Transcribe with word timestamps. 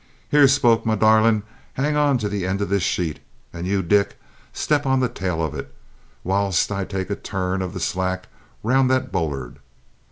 "Here, 0.31 0.47
Spoke, 0.47 0.83
me 0.83 0.95
darlint, 0.95 1.43
hang 1.73 1.95
on 1.95 2.17
to 2.17 2.27
the 2.27 2.47
end 2.47 2.59
of 2.59 2.69
this 2.69 2.81
sheet 2.81 3.19
and 3.53 3.67
you, 3.67 3.83
Dick, 3.83 4.19
step 4.51 4.87
on 4.87 4.99
to 5.01 5.07
the 5.07 5.13
tail 5.13 5.43
of 5.43 5.53
it, 5.53 5.71
whilst 6.23 6.71
I 6.71 6.85
take 6.85 7.11
a 7.11 7.15
turn 7.15 7.61
of 7.61 7.75
the 7.75 7.79
slack 7.79 8.27
round 8.63 8.89
that 8.89 9.11
bollard! 9.11 9.59